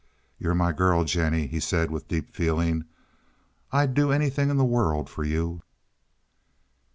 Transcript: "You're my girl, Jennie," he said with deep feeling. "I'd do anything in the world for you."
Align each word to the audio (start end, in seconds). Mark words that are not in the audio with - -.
"You're 0.39 0.55
my 0.55 0.71
girl, 0.71 1.03
Jennie," 1.03 1.45
he 1.45 1.59
said 1.59 1.91
with 1.91 2.07
deep 2.07 2.33
feeling. 2.33 2.85
"I'd 3.71 3.93
do 3.93 4.11
anything 4.11 4.49
in 4.49 4.57
the 4.57 4.65
world 4.65 5.11
for 5.11 5.23
you." 5.23 5.61